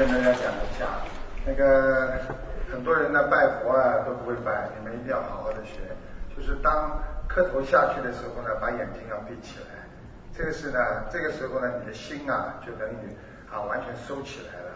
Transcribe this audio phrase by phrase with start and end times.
[0.00, 0.88] 跟大家讲一下，
[1.44, 2.18] 那个
[2.72, 5.76] 很多人呢拜佛啊都不会拜，你们一定要好好的学。
[6.34, 9.66] 就是当磕头下去的时候呢，把眼睛要闭起来。
[10.32, 10.78] 这个是呢，
[11.12, 13.12] 这个时候呢，你的心啊就等于
[13.52, 14.70] 啊完全收起来了。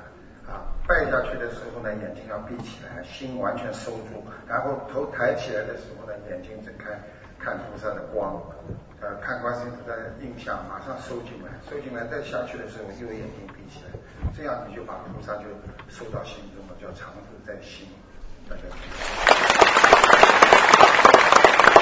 [0.47, 4.23] 啊，拜下去的时候呢，眼睛要闭起来，心完全收住。
[4.47, 6.91] 然后头抬起来的时候呢，眼睛睁开，
[7.45, 8.41] 看菩萨的光。
[9.03, 13.93] 呃，看观世音菩萨的印象，马上收进来，收进来再下去的时候，又眼睛闭起来，
[14.35, 15.45] 这样你就把菩萨就
[15.93, 17.87] 收到心中了，叫常住在心。
[18.49, 18.81] 大家听。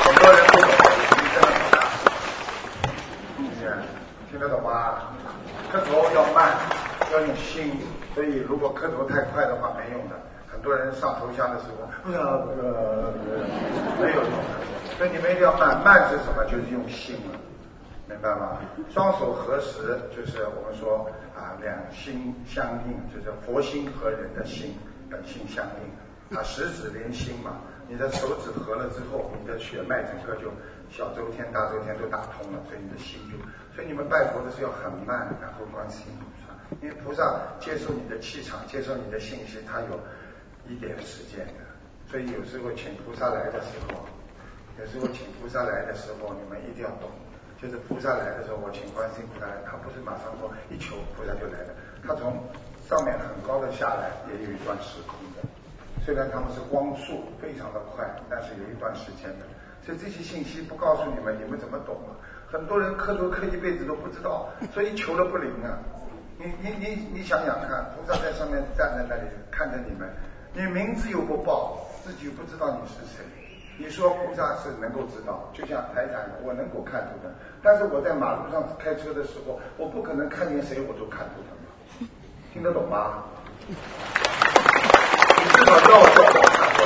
[0.03, 0.67] 很多人不懂，
[1.15, 1.79] 你真的很大。
[4.29, 5.15] 听得懂吗？
[5.70, 6.59] 磕头要慢，
[7.12, 7.79] 要用心，
[8.17, 10.17] 所以如果磕头太快的话没用的。
[10.51, 13.45] 很多人上头香的时候，不是不是
[14.01, 14.37] 没有用的。
[15.02, 16.45] 所以你们一定要慢，慢是什么？
[16.45, 17.37] 就是用心了，
[18.06, 18.61] 明白吗？
[18.88, 24.77] 双手合十，就是我们说啊，两心相应，就是佛心和人的心
[25.11, 27.58] 本性相应啊，十指连心嘛。
[27.89, 30.53] 你的手指合了之后，你的血脉整个就
[30.89, 33.36] 小周天、大周天都打通了，所以你的心就。
[33.75, 39.98] 所以你们拜佛的时候要很慢，然后观世音菩萨，因为菩萨接受你的气场，接受你的信息，他有
[40.70, 41.67] 一点时间的。
[42.06, 44.06] 所以有时候请菩萨来的时候。
[44.81, 47.11] 有时候请菩萨来的时候，你们一定要懂，
[47.61, 51.75] 就是菩萨来的时候，我请观世音菩萨来，他不是马上说一求菩萨就来的，
[52.06, 52.41] 他从
[52.89, 55.45] 上面很高的下来，也有一段时空的。
[56.05, 59.45] 虽然他们是光速非常的快，但是有一段时间的。
[59.84, 62.17] 所以这些信息不告诉你们，你们怎么懂啊？
[62.51, 65.79] 很多人磕头磕一辈子都不知道，所以求了不灵啊。
[66.39, 70.09] 你你你你想想看，菩萨在上面站在那里看着你们，
[70.55, 73.23] 你名字又不报，自己又不知道你是谁。
[73.78, 82.06] 你说菩萨是能够知道，就像台长，我能够看图的，但是我在马路上开车的时候，我不可能看见谁我都看图的，
[82.53, 83.25] 听得懂吗？
[83.67, 86.42] 你至少要叫我看我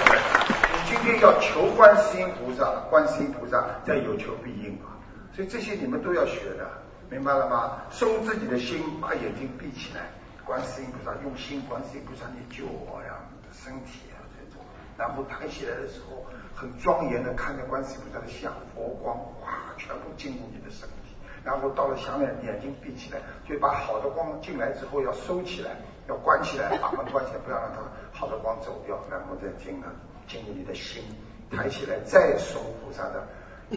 [0.07, 0.47] 才看。
[0.73, 4.95] 你今天要求观世音菩萨，观世音菩萨在有求必应啊，
[5.35, 6.67] 所以这些你们都要学的，
[7.11, 7.83] 明白了吗？
[7.91, 10.03] 收自己的心，把眼睛闭起来，
[10.45, 14.65] 观世音菩萨用心，观世音菩萨你救我呀，你的身体啊这种，
[14.97, 16.25] 然后抬起来的时候。
[16.57, 25.77] 很庄严的看着观世音菩萨的像，佛光哇，全部进入你的身体，然后到了下面，眼睛闭起来，就把好的光进来之后要收起来，
[26.09, 27.83] 要关起来，把门关起来，不要让它
[28.19, 29.89] 好的光走掉，然后再进了
[30.27, 31.05] 进入你的心，
[31.51, 33.29] 抬起来再收菩萨的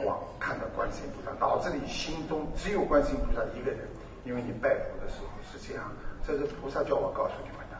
[0.01, 3.89] 光，看到观世音菩萨，脑子里心中只有观世音菩萨一个人，
[4.23, 5.83] 因为你拜佛的时候是这样，
[6.25, 7.75] 这是菩萨叫我告诉你们的。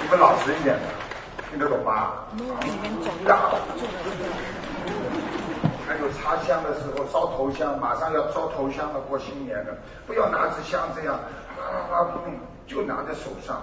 [0.00, 0.78] 你们老实一点，
[1.50, 2.12] 听得懂吗？
[5.88, 9.74] 还有插香的时候烧头香，马上要烧头香了，过新年了，
[10.06, 11.18] 不要拿着香这样
[11.58, 13.60] 啊啊拼命，就拿在手上。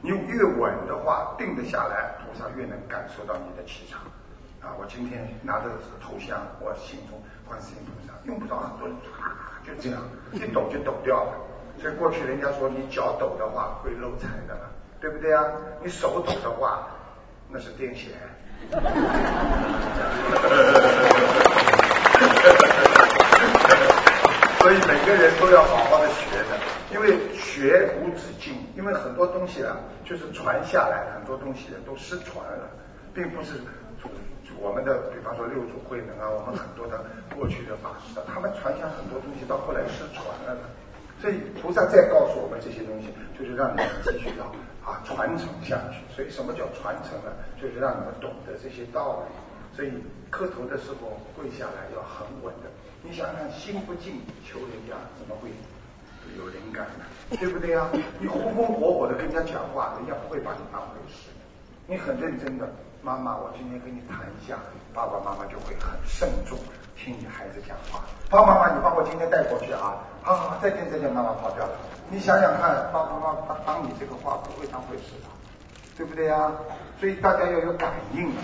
[0.00, 4.00] 你越稳的话，定得下来，菩萨越能感受到你的气场。
[4.62, 5.66] 啊，我今天拿着
[6.00, 8.96] 头香，我心中观世音菩萨，用不着很多人，
[9.62, 10.00] 就这样
[10.32, 11.34] 一抖就抖掉了。
[11.78, 14.56] 所以过去人家说你脚抖的话会漏财的。
[15.02, 15.44] 对不对啊？
[15.82, 16.86] 你手抖的话，
[17.50, 18.12] 那是癫痫。
[24.62, 26.56] 所以每个人都要好好的学的，
[26.92, 28.54] 因为学无止境。
[28.76, 32.70] 因为很多东西啊，就是传下来，很多东西都失传了，
[33.12, 33.54] 并不是
[34.60, 40.56] 我们的，比方说六祖慧能啊，我们很多的过去的法师，他们传下很多东西，到后来失传了。
[41.20, 43.08] 所以菩萨再告诉我们这些东西，
[43.38, 44.46] 就是让你们继续要
[44.84, 46.02] 啊传承下去。
[46.14, 47.30] 所以什么叫传承呢？
[47.60, 49.34] 就是让你们懂得这些道理。
[49.74, 49.90] 所以
[50.28, 52.68] 磕头的时候跪下来要很稳的。
[53.02, 55.48] 你想想，心不静求人家怎么会
[56.36, 57.04] 有灵感呢？
[57.40, 57.88] 对不对呀？
[58.20, 61.30] 你风风火火的跟人家讲话，人家不会把你当回事。
[61.86, 62.70] 你很认真的，
[63.04, 64.54] 妈妈，我今天跟你谈一下，
[64.94, 66.56] 爸爸妈妈就会很慎重。
[66.96, 69.98] 听你孩子讲话，爸爸妈妈，你把我今天带过去啊！
[70.22, 71.72] 啊，再见再见，妈妈跑掉了。
[72.08, 75.26] 你想想看，爸爸妈妈当你这个话不会当回事的，
[75.96, 76.52] 对不对呀？
[77.00, 78.38] 所以大家要有感应啊。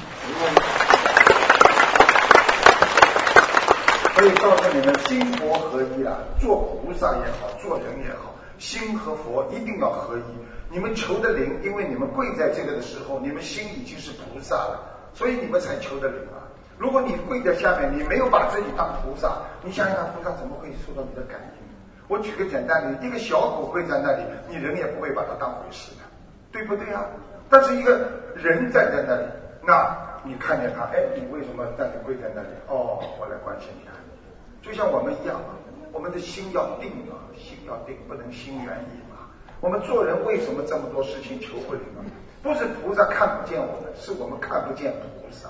[4.17, 10.23] 所以告诉你们，心佛合一啊，做菩萨也好，做人也好，心和佛一定要合一。
[10.71, 16.45] 你们求的灵，因为你们跪在这个的时候，你们心已经是菩萨了，所以你们才求的灵啊。
[16.77, 21.65] 如果你跪在下面，你没有把自己当菩萨，你想想，菩萨怎么会受到你的感应？
[22.07, 26.05] 我举个简单的，一个小狗跪在那里，你人也不会把它当回事的，
[26.53, 27.05] 对不对啊？
[27.49, 29.25] 但是一个人站在那里，
[29.63, 32.49] 那你看见他，哎，你为什么站着跪在那里？
[32.69, 33.91] 哦，我来关心一下。
[34.61, 35.41] 就像我们一样，
[35.93, 39.17] 我们的心要定啊，心要定，不能心猿意马。
[39.61, 42.05] 我们做人为什么这么多事情求不灵啊？
[42.43, 45.49] 不是菩萨看不见我们，是我们看不见菩萨。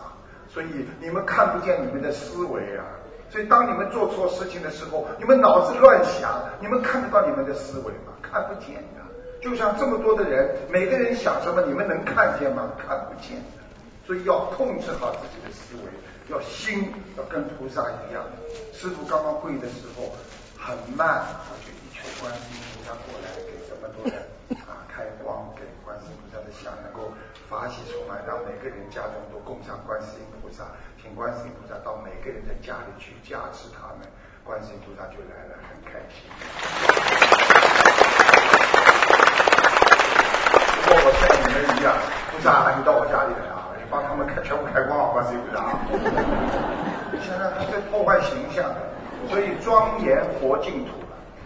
[0.48, 0.66] 所以
[1.00, 2.84] 你们看不见你们的思维啊。
[3.30, 8.14] 所以当你们做错事情的时候，你们脑子乱想，你们看得到你们的思维吗？
[8.22, 9.04] 看不见的。
[9.42, 12.72] 就像这么多的人，每个人想什么，你们能看见吗？
[12.78, 13.58] 看不见的。
[14.06, 15.92] 所以要控制好自己的思维，
[16.28, 18.22] 要心要跟菩萨一样。
[18.74, 20.12] 师傅刚刚跪的时候
[20.56, 24.20] 很慢，我就一群观音菩萨过来给这么多人
[24.68, 27.10] 啊开光，给观世音菩萨的像能够
[27.48, 30.68] 发起出来，让每个人家中都供上观世音菩萨，
[31.00, 34.04] 请观世音菩萨到每个人的家里去加持他们，
[34.44, 36.28] 观世音菩萨就来了，很开心。
[40.84, 41.96] 如果我像你们一样，
[42.30, 43.57] 菩萨你到我家里来啊。
[43.90, 45.78] 帮他们开全部开光啊，观世音菩萨！
[47.20, 48.70] 现在他在破坏形象，
[49.28, 50.92] 所以庄严佛净土。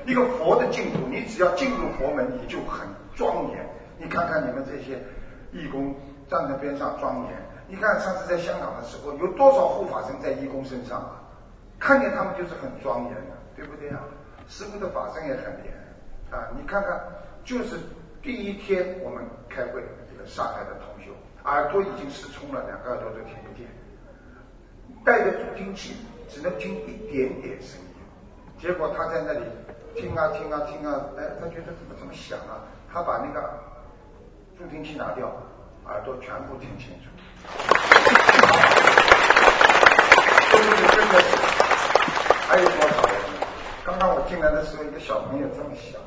[0.05, 3.65] 一个佛的净土，你只要进入佛门，你就很庄严。
[3.99, 4.99] 你看看你们这些
[5.53, 5.95] 义工
[6.29, 7.33] 站在边上庄严。
[7.69, 11.23] 你看上次在香港的时候，有多少护法神在义工身上啊？
[11.79, 14.01] 看见他们就是很庄严的，对不对啊？
[14.49, 15.73] 师傅的法身也很严
[16.31, 16.51] 啊！
[16.57, 17.01] 你看看，
[17.45, 17.79] 就是
[18.21, 20.92] 第一天我们开会，这个上海的同。
[21.45, 23.67] 耳朵已经失聪了，两个耳朵都听不见，
[25.05, 25.97] 带着助听器
[26.29, 27.87] 只能听一点点声音。
[28.61, 29.41] 结果他在那里
[29.97, 32.63] 听啊听啊听啊，哎，他觉得怎么这么响啊？
[32.93, 33.59] 他把那个
[34.57, 35.33] 助听器拿掉，
[35.87, 37.11] 耳朵全部听清楚。
[40.49, 41.15] 是不是真的？
[42.47, 43.15] 还有多少人？
[43.85, 45.99] 刚刚我进来的时候，一个小朋友这么小，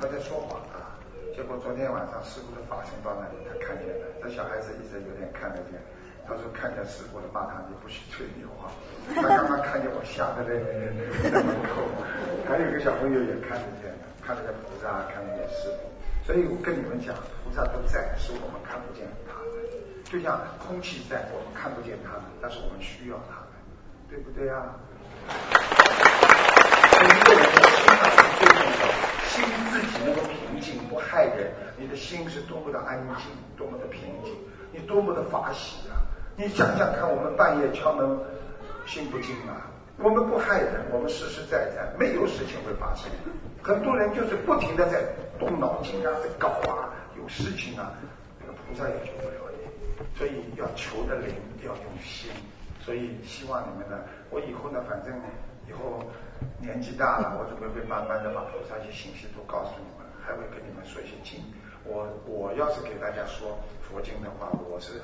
[0.00, 0.96] 他在说话啊。
[1.38, 4.10] 结果昨天晚上师傅的法身到那里，他看见了。
[4.20, 5.78] 这小孩子一直有点看得见，
[6.26, 8.74] 他说看见师傅了，骂他你不许吹牛啊。
[9.14, 10.58] 他刚刚看见我吓得嘞，
[11.30, 11.86] 在门口。
[12.42, 15.86] 还有一个小朋友也看得见，看得见菩萨，看得见师傅。
[16.26, 17.14] 所以我跟你们讲，
[17.46, 19.62] 菩萨都在，是我们看不见他们。
[20.10, 23.54] 就像空气在，我们看不见他们，但是我们需要他们，
[24.10, 24.74] 对不对啊？
[29.38, 34.34] 心自己能够平静不害人，你的心是多么的安静，多么的平静，
[34.72, 36.02] 你多么的法喜啊！
[36.36, 38.18] 你想想看，我们半夜敲门，
[38.84, 39.70] 心不静啊！
[39.96, 43.10] 我们不害人，我们实实在在，没有事情会发生。
[43.62, 45.02] 很多人就是不停的在
[45.38, 47.92] 动脑筋啊，在搞啊，有事情啊，
[48.40, 50.18] 那个菩萨也救不了你。
[50.18, 52.30] 所以要求的灵要用心。
[52.80, 53.98] 所以希望你们呢，
[54.30, 55.14] 我以后呢，反正
[55.68, 56.02] 以后。
[56.60, 61.40] 年纪大了，我准备会慢慢的把菩萨一些信息都告诉你们，还会跟你们说一些经。
[61.84, 65.00] 我我要是给大家说佛经的话，我是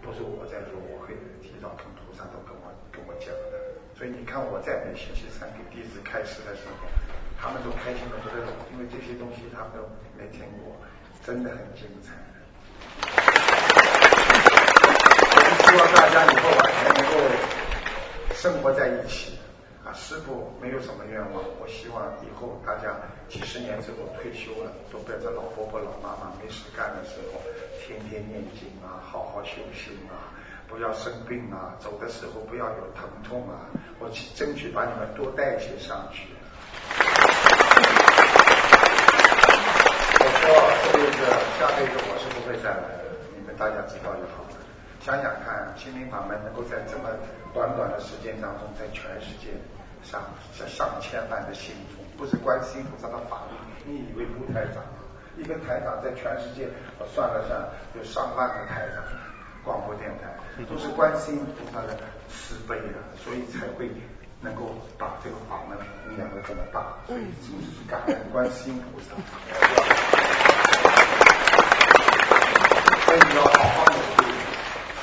[0.00, 3.58] 不是我在说，我会提早跟菩萨都跟我跟我讲的。
[3.96, 6.86] 所以你看我在每星期三给弟子开示的时候，
[7.40, 9.82] 他们都开心的不得了，因为这些东西他们都
[10.14, 10.76] 没听过，
[11.26, 12.14] 真的很精彩。
[15.34, 17.12] 我是希望大家以后啊能够
[18.34, 19.36] 生活在一起。
[19.92, 22.94] 师傅没有什么愿望，我希望以后大家
[23.28, 27.40] 几十年之后退休了，都不要在老婆婆老妈妈没事干的时候，
[27.80, 30.30] 天天念经啊，好好修心啊，
[30.68, 33.66] 不要生病啊，走的时候不要有疼痛啊，
[33.98, 36.28] 我去争取把你们多带些上去。
[40.20, 40.46] 我说
[40.84, 41.18] 这辈子
[41.58, 43.04] 下辈子我是不会再来的，
[43.36, 44.57] 你们大家知道就好了。
[45.00, 47.08] 想想看，心灵法门能够在这么
[47.54, 49.52] 短短的时间当中，在全世界。
[50.00, 50.22] 上
[50.54, 54.80] 上上千万的信徒，不是观世音菩萨的法力，你以为不台长？
[55.36, 56.68] 一个台长在全世界，
[57.00, 59.02] 我算了算，有上万个台长，
[59.64, 60.30] 广播电台
[60.70, 63.90] 都是观世音菩萨的慈悲的，所以才会
[64.40, 65.76] 能够把这个法门
[66.06, 66.94] 弘扬的这么大。
[67.08, 69.16] 所以就是感恩观世音菩萨。
[73.04, 74.17] 所以要好好努力，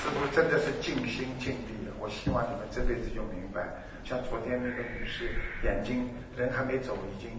[0.05, 1.93] 是不真的是尽心尽力了？
[1.99, 3.65] 我希望你们这辈子就明白。
[4.05, 5.33] 像昨天那个女士，
[5.63, 6.07] 眼睛
[6.37, 7.33] 人还没走，已经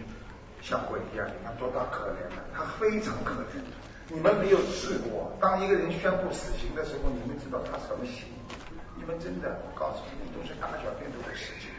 [0.61, 2.43] 像鬼一样，你看多大可怜啊！
[2.53, 3.63] 她非常可怜。
[4.09, 8.27] 你们没有试过，当一个人宣布死刑的时候，你们知道他什么心？
[8.99, 11.71] 你们真的，我告诉你，都是大小便都的事情。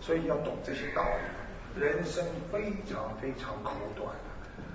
[0.00, 1.82] 所以要懂这些道理。
[1.82, 4.14] 人生非常非常苦短，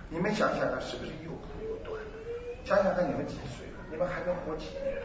[0.10, 1.96] 你们想想看，是不是又苦又短？
[2.66, 3.66] 想想看，你们几岁？
[3.90, 5.00] 你们还能活几年？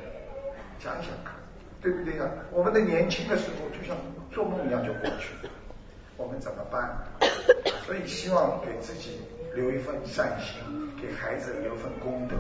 [0.83, 1.35] 想想看。
[1.83, 2.31] 对不对呀？
[2.53, 3.97] 我们的年轻的时候就像
[4.31, 5.51] 做梦一样就过去了，
[6.17, 6.97] 我们怎么办？
[7.85, 9.21] 所以希望给自己
[9.53, 10.63] 留一份善心，
[10.97, 12.37] 给孩子留份功德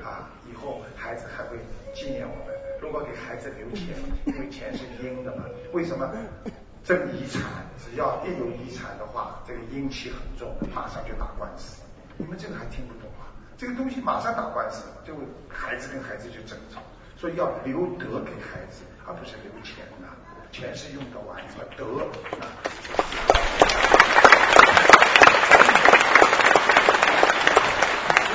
[0.00, 0.30] 啊！
[0.50, 1.58] 以后孩子还会
[1.94, 2.54] 纪念我们。
[2.80, 3.88] 如果给孩子留钱，
[4.24, 6.10] 因为钱是阴的嘛，为什么？
[6.82, 7.42] 争遗产，
[7.76, 11.82] 只要一有遗产的话，这个阴气很重，马上就打官司。
[12.16, 13.28] 你们这个还听不懂啊？
[13.58, 15.12] 这个东西马上打官司，就
[15.46, 16.80] 孩子跟孩子就争吵，
[17.20, 20.06] 所以要留德给孩子，而不是留钱呐。
[20.52, 21.84] 钱是用得完的，德
[22.38, 22.46] 啊。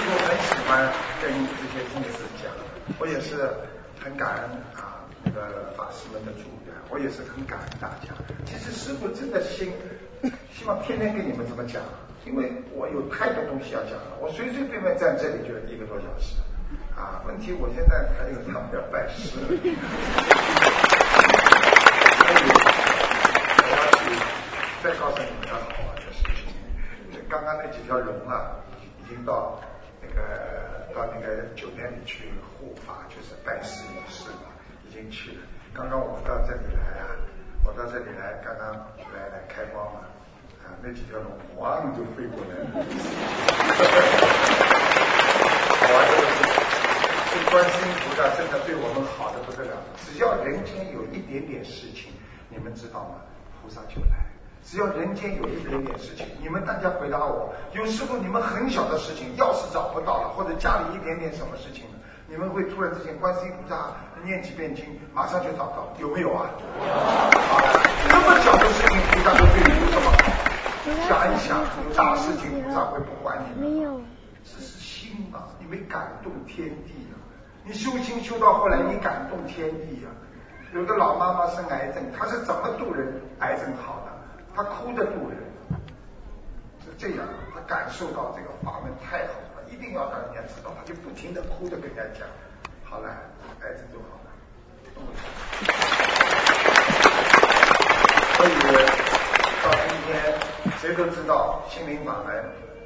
[0.06, 2.52] 我很喜欢跟这些弟子讲，
[3.00, 3.50] 我也是
[4.04, 8.14] 很感恩啊，那个法师们的助缘，我也是很感恩大家。
[8.46, 9.72] 其实师傅真的心
[10.52, 11.82] 希望天天跟你们这么讲，
[12.26, 16.36] 因为我有太多东西要讲了，我随随便便站这里就一个多小时
[16.96, 17.22] 啊。
[17.26, 19.76] 问题我现在还有他们要拜师， 所以
[23.64, 24.02] 我要去
[24.84, 26.46] 再告诉你们个好玩的事情。
[27.30, 28.56] 刚刚那几条龙啊，
[29.02, 29.60] 已经到。
[30.06, 30.22] 那个
[30.94, 32.26] 到那个酒店里去
[32.60, 34.52] 护法，就是拜师仪式嘛，
[34.86, 35.38] 已经去了。
[35.74, 37.08] 刚刚我到这里来啊，
[37.64, 38.68] 我到这里来，刚刚
[39.16, 40.02] 来来开光嘛，
[40.62, 42.68] 啊，那几条龙咣就飞过来了。
[45.80, 46.53] 好玩的
[47.34, 49.74] 是，观世音菩萨真的对我们好的不得了。
[49.98, 52.14] 只要人间有一点点事情，
[52.50, 53.16] 你们知道吗？
[53.62, 54.22] 菩萨就来。
[54.64, 61.84] 只要人间有一点点事情，你们大家回答我，有时候你们很小的事情，钥匙找不到了，或者家里一点点什么事情，
[62.30, 63.92] 你们会突然之间观世音菩萨
[64.24, 66.50] 念几遍经，马上就找到，有没有啊？
[68.08, 70.14] 这么小的事情，菩萨都对你有什么？
[71.08, 71.60] 想一想，
[71.96, 74.00] 大事情菩萨会不管你没有，
[74.44, 77.16] 这是心啊，你没感动天地啊！
[77.66, 80.12] 你修心修到后来，你感动天地啊！
[80.74, 84.12] 有的老妈妈生癌症，她是怎么度人癌症好的？
[84.54, 85.38] 她哭着度人，
[86.84, 92.28] 是这样，她感受到这个法门太好了，一定要让人家知道，她就不停的哭着跟人家讲，
[92.84, 93.10] 好了，
[93.62, 94.30] 癌症就好了。
[98.36, 98.50] 所以
[99.64, 100.14] 到今天，
[100.82, 102.36] 谁都知道心灵法门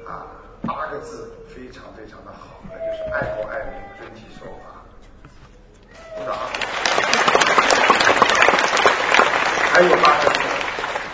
[0.06, 0.22] 啊，
[0.68, 4.84] 八个字非常非常的好，那就是爱国爱民，遵纪守法。
[6.14, 6.36] 鼓掌。
[9.72, 10.36] 还有八个字。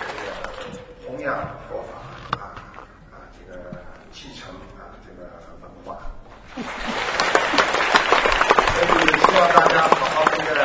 [0.00, 0.26] 这个
[1.06, 1.94] 弘扬佛法
[2.40, 2.58] 啊
[3.12, 3.54] 啊，这个
[4.11, 5.23] 继承啊这个
[5.62, 6.02] 文化，
[6.56, 6.58] 所
[8.82, 10.58] 以希望大家好好跟着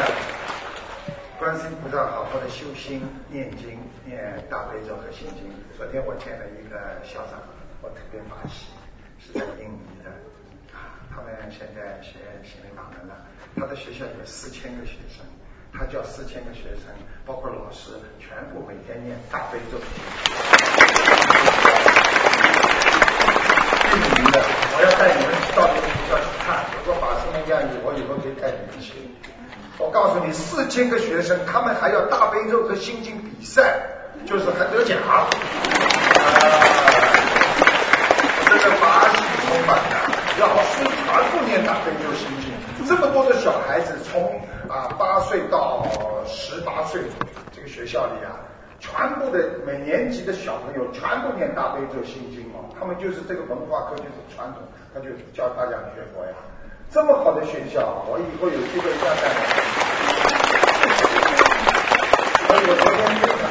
[1.37, 5.53] 观世音菩萨好好的修心念经念大悲咒和心经。
[5.77, 7.39] 昨天我见了一个校长，
[7.83, 8.65] 我特别发喜，
[9.19, 10.09] 是在印尼的
[10.73, 13.13] 啊，他们现在学心灵法门了，
[13.55, 15.25] 他的学校有四千个学生。
[15.71, 16.89] 他叫四千个学生，
[17.27, 19.77] 包括老师，全部每天念大悲咒。
[23.85, 24.41] 印尼的，
[24.73, 26.65] 我要带你们到那个学校去看。
[26.73, 29.13] 如果法师们愿意，我以后可以带你们去。
[29.77, 33.79] 我告诉你，四千个学生，他们还要大悲咒和心经比赛，
[34.25, 35.05] 就是还得奖个
[38.81, 39.07] 法
[39.69, 39.95] 喜充满的，
[40.39, 42.49] 要师全部念大悲咒心经。
[42.87, 45.85] 这么多的小孩子，从啊八岁到
[46.25, 47.01] 十八岁，
[47.51, 48.39] 这个学校里啊，
[48.79, 56.33] 全部的每年级的小朋友全部念大悲咒心经哦，他们就是这个文化课就是传统，他就教大家学佛呀。
[56.91, 59.29] 这么好的学校，我以后有机会再带。
[62.47, 63.48] 所以我昨天，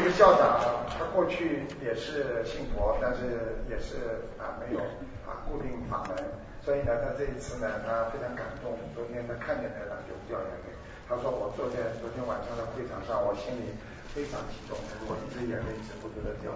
[0.00, 0.56] 这个校长
[0.88, 4.80] 他过去也是信佛，但是也是啊没有
[5.28, 6.16] 啊固定法门。
[6.64, 8.72] 所以呢，他这一次呢，他非常感动。
[8.96, 10.72] 昨天他看见台长就掉眼泪。
[11.04, 13.76] 他说：“我坐在昨天晚上的会场上，我心里
[14.08, 16.48] 非常激动，我一直眼泪止不住的掉。”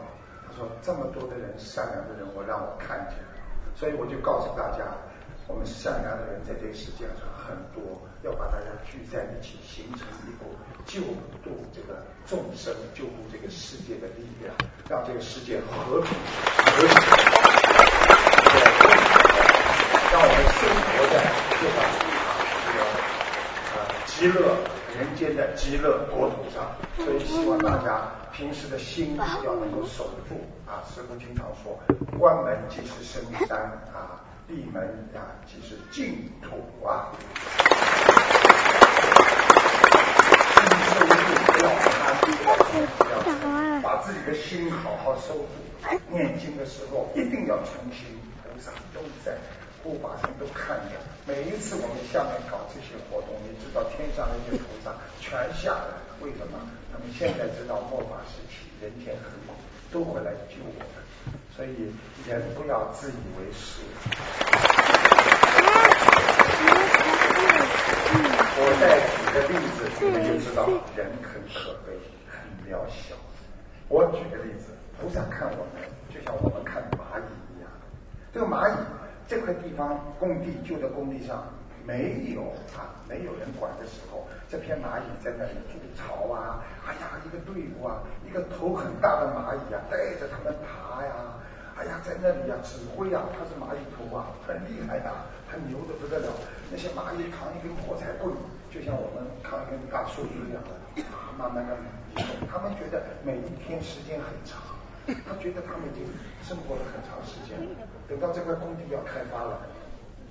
[0.48, 3.36] 他说：“这么多的人，善良的人，我让我看见了。”
[3.76, 4.88] 所以我就告诉大家，
[5.48, 11.00] 我们善良的人在这个世界上很多，要把大家聚在一起，形成一股救
[11.42, 14.54] 度这个众生、救度这个世界的力量，
[14.88, 16.10] 让这个世界和平
[16.56, 16.94] 和谐。
[20.10, 21.14] 让我们生活在
[21.60, 21.76] 这个
[22.64, 22.80] 这个
[23.74, 24.56] 呃极乐
[24.96, 30.80] 人间的极乐国土上，所以希望大家平时的心要能够守住啊。
[30.88, 31.78] 师父经常说，
[32.18, 33.58] 关门即是深山
[33.92, 37.12] 啊，闭门啊即是净土啊。
[43.82, 45.46] 把自己的心好好收住。
[46.10, 48.06] 念经的时候一定要诚心，
[48.42, 49.36] 菩萨都在。
[49.82, 50.96] 护法神都看见，
[51.28, 56.56] 每一次我们下面搞这些活动，你知道天上那些菩萨全下来了，为什么？
[56.90, 59.52] 他们现在知道末法时期人间很苦，
[59.92, 61.03] 都会来救我们，
[61.56, 61.92] 所以
[62.28, 63.82] 人不要自以为是。
[68.56, 71.92] 我再举个例子，你们就知道人很可悲，
[72.30, 72.32] 很
[72.66, 73.16] 渺小。
[73.88, 74.66] 我举个例子，
[75.00, 77.26] 菩萨看我们，就像我们看蚂蚁
[77.56, 77.68] 一样。
[78.32, 78.76] 这个蚂蚁
[79.26, 81.52] 这块地方工地旧的工地上
[81.86, 91.12] 没有啊，没有人管的时候，这片蚂蚁在那里筑巢啊，哎呀，一个队伍啊，一个头很大的蚂蚁啊，带着他们爬呀，
[91.76, 95.12] 哎呀，在那里呀指挥啊，他是蚂蚁头啊，很厉害的，
[95.46, 96.32] 很牛的不得了。
[96.72, 98.32] 那些蚂蚁扛一根火柴棍，
[98.72, 101.76] 就像我们扛一根大树一样的，啊，慢慢的
[102.16, 102.48] 移动。
[102.48, 104.60] 他们觉得每一天时间很长。
[105.04, 106.08] 他觉得他们已经
[106.40, 107.60] 生活了很长时间，
[108.08, 109.60] 等到这块工地要开发了，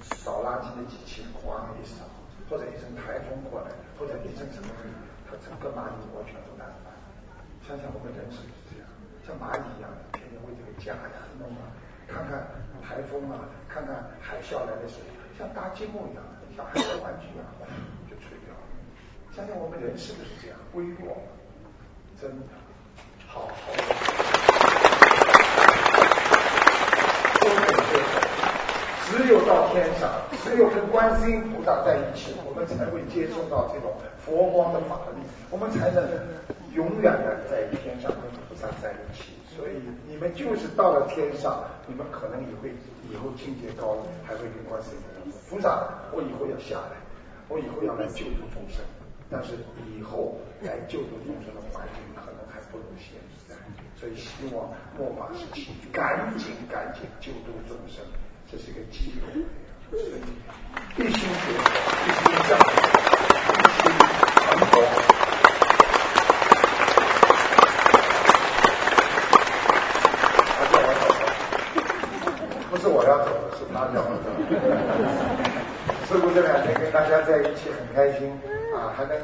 [0.04, 2.04] 扫垃圾的机器哐一扫，
[2.50, 4.92] 或者一阵台风过来，或者一阵什么雨，
[5.26, 6.92] 它整个蚂蚁窝全都烂了。
[7.68, 8.88] 想想我们人是不是这样？
[9.24, 11.72] 像蚂蚁一样，天天为这个家呀弄啊，
[12.08, 12.48] 看看
[12.84, 15.08] 台风啊，看看海啸来的时候，
[15.40, 16.24] 像搭积木一样，
[16.56, 17.48] 小孩的玩具啊，
[18.10, 18.64] 就吹掉了。
[19.36, 20.60] 想想我们人是不是这样？
[20.74, 21.18] 微弱，
[22.20, 22.54] 真的，
[23.28, 24.53] 好好。
[29.13, 30.10] 只有到天上，
[30.43, 33.93] 只有跟观世音菩萨在一起，我们才会接受到这种
[34.25, 36.01] 佛光的法力，我们才能
[36.74, 39.38] 永远的在天上跟菩萨在一起。
[39.53, 39.77] 所以
[40.10, 42.74] 你们就是到了天上，你们可能也会
[43.05, 46.98] 以后境界高了，还会跟观世音菩萨，菩萨我以后要下来，
[47.50, 48.82] 我以后要来救度众生，
[49.29, 49.53] 但是
[49.93, 50.34] 以后
[50.65, 53.13] 来救度众生的环境可能还不如现
[53.48, 53.53] 在，
[53.93, 58.01] 所以希望末法时期赶紧赶紧救度众生。
[58.56, 59.42] 这是一个机会，
[60.96, 61.26] 必须学，
[62.06, 64.74] 必须讲，必须成佛。
[70.54, 71.04] 他叫我走，
[72.70, 74.26] 不是我要走，是他叫我走。
[76.08, 78.40] 师傅这两天跟大家在一起很开心
[78.78, 79.18] 啊，还能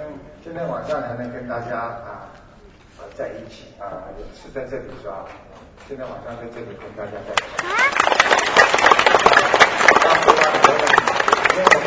[0.43, 2.25] 今天晚上还能跟大家啊
[3.15, 5.27] 在一起啊，也是在这里是吧？
[5.87, 7.43] 今天晚上在这里跟大家在一起。
[7.67, 7.69] 啊
[11.51, 11.77] 因为我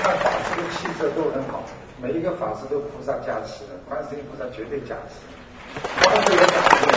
[0.52, 1.64] 看法师的气色都很好，
[1.96, 5.16] 每一个法师都菩萨加持，观世音菩萨绝对加持。
[6.04, 6.92] 光这个感觉，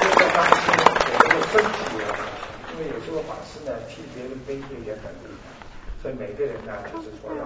[0.00, 2.24] 就在当心我们的身体也好，
[2.72, 5.52] 因为有时候法师呢替别人背罪也很厉害，
[6.00, 7.44] 所以每个人呢就是说要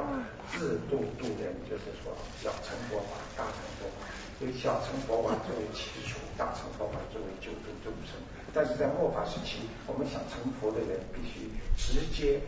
[0.54, 4.07] 自度度人，就是说小乘佛法，大乘佛法，
[4.38, 8.14] 所以小乘佛法作为基础，大乘佛法作为救度众生。
[8.54, 12.38] 但是在末法时期，我们想成佛的人必须直接。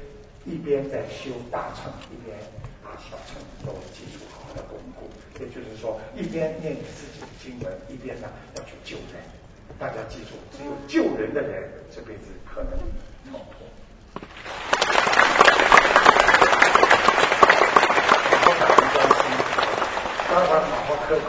[0.45, 2.37] 一边在修大乘，一边
[2.83, 5.09] 把小乘作为基础好好的巩固。
[5.39, 9.23] 也就是说，一边念你自己的经文，一边呢要去救人。
[9.79, 12.73] 大家记住，只有救人的人，这辈子可能
[13.31, 13.41] 成佛。
[18.27, 19.23] 好好感恩关心，
[20.29, 21.29] 当然好好刻苦。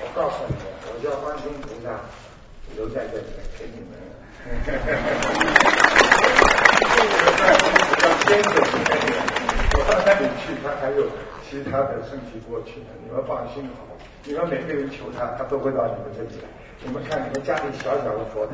[0.00, 1.86] 我告诉你们，我叫观音菩萨
[2.74, 3.92] 留在这里陪你们。
[8.28, 9.24] 先走一点点，
[9.72, 11.08] 我到那里去，他还有
[11.48, 12.92] 其他的身体过去呢。
[13.02, 13.88] 你们放心好，
[14.24, 16.48] 你们每个人求他，他都会到你们这里来。
[16.84, 18.52] 你们看，你们家里小小的佛台，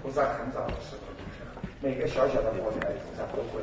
[0.00, 1.10] 菩萨很早的时候，
[1.80, 3.58] 每个小小的佛台，菩萨都会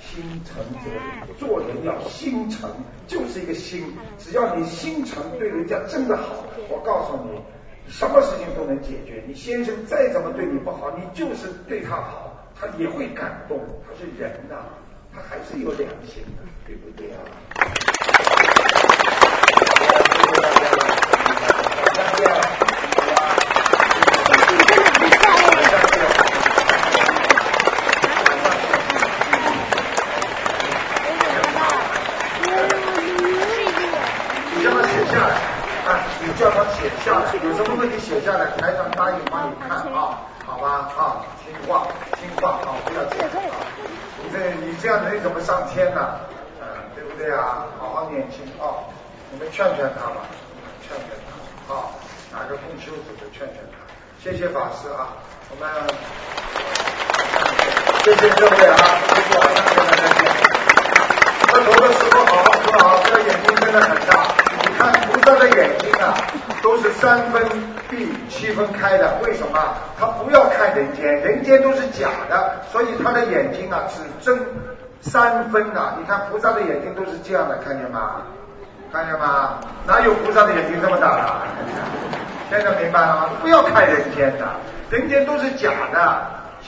[0.00, 1.32] 心诚则灵。
[1.38, 2.68] 做人要心诚，
[3.06, 3.96] 就是一个心。
[4.18, 7.40] 只要你心诚，对人家真的好，我告诉你，
[7.86, 9.22] 什么事情都能解决。
[9.28, 12.27] 你先生再怎么对你不好，你就是对他好。
[12.60, 14.56] 他也会感动，他是人呐，
[15.14, 17.18] 他还是有良心的，对不对啊？
[34.50, 35.34] 你叫他写下来
[35.86, 36.02] 啊！
[36.20, 40.18] 你叫他写下来，有什么问题写下来，台长答应帮你看啊。
[40.44, 41.86] 好吧啊，听话
[42.18, 43.28] 听话啊，不要紧啊。
[44.24, 46.14] 你这你怎么上天呢？
[46.60, 47.66] 嗯，对不对啊？
[47.80, 48.86] 好好念经啊，
[49.32, 50.22] 你们劝劝他吧，
[50.86, 51.90] 劝劝他啊。
[52.30, 53.82] 哪个共修组就劝劝他。
[54.22, 55.18] 谢谢法师啊，
[55.50, 55.68] 我们
[58.04, 58.78] 谢谢各位啊，
[59.10, 60.22] 谢谢大家再见。
[61.48, 64.22] 磕头的时候好好磕啊，这个眼睛真的很大。
[64.62, 66.14] 你看菩萨的眼睛啊，
[66.62, 67.44] 都是三分。
[67.90, 69.58] 闭七分开的，为什么？
[69.98, 74.38] 他不要看人间，人间都是假的，所以他的眼睛啊只睁
[75.00, 75.94] 三分啊。
[75.98, 78.22] 你看菩萨的眼睛都是这样的，看见吗？
[78.92, 79.58] 看见吗？
[79.86, 81.24] 哪有菩萨的眼睛这么大的？
[82.50, 83.28] 现在明白了吗？
[83.42, 84.46] 不要看人间的，
[84.90, 86.37] 人间都是假的。